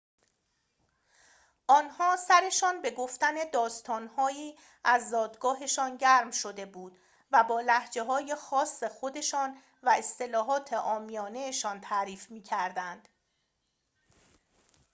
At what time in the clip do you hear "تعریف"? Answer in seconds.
11.81-12.31